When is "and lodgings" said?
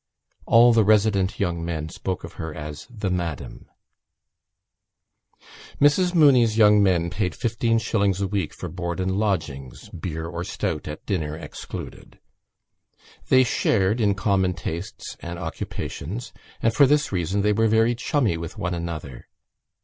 8.99-9.89